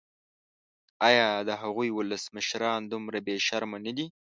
ایا 1.09 1.27
د 1.47 1.49
هغوی 1.61 1.89
ولسمشران 1.93 2.79
دومره 2.91 3.19
بې 3.25 3.35
شرمه 3.47 3.77
نه 3.85 3.91
دي. 3.97 4.07